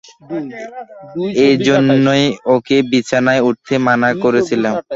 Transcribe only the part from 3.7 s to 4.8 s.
মানা করেছিলাম!